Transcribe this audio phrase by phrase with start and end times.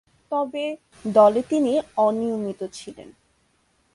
[0.31, 0.65] তবে,
[1.05, 1.71] দলে তিনি
[1.97, 3.09] অনিয়মিত ছিলেন।